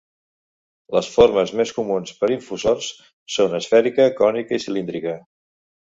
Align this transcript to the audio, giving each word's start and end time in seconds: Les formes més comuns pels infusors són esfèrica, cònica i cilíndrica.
Les 0.95 1.09
formes 1.17 1.51
més 1.59 1.73
comuns 1.79 2.15
pels 2.21 2.35
infusors 2.37 2.89
són 3.35 3.55
esfèrica, 3.61 4.11
cònica 4.23 4.59
i 4.59 4.63
cilíndrica. 4.65 5.15